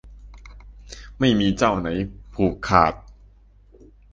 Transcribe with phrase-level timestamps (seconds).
[1.19, 1.87] ไม่มีเจ้าไหน
[2.33, 2.93] ผูกขาด